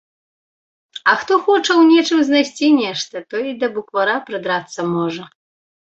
[1.11, 5.23] А хто хоча ў нечым знайсці нешта, той і да буквара прыдрацца можа.